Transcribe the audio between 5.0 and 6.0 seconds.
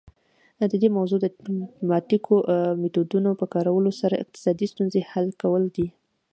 حل کول دي